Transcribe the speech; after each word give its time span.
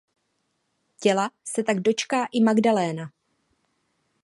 Těla 0.99 1.31
se 1.45 1.63
tak 1.63 1.79
dočká 1.79 2.27
i 2.31 2.41
Magdaléna. 2.43 3.11